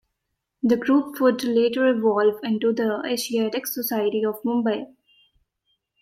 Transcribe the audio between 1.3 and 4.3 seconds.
later evolve into the Asiatic Society